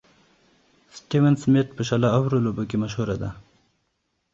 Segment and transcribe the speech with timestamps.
[0.97, 3.29] ستيون سميټ په شل اورو لوبو کښي مشهوره ده.